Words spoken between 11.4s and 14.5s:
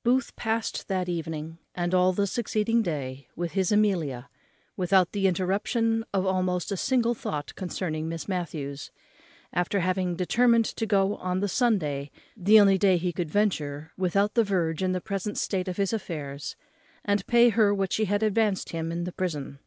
Sunday, the only day he could venture without the